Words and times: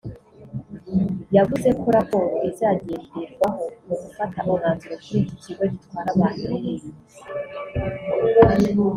yavuze 1.35 1.69
ko 1.79 1.87
raporo 1.97 2.27
izagenderwaho 2.49 3.63
mu 3.85 3.95
gufata 4.01 4.37
umwanzuro 4.49 4.95
kuri 5.03 5.19
iki 5.23 5.35
kigo 5.43 5.63
gitwara 5.71 6.09
abantu 6.15 6.43
n’ibintu 6.51 6.91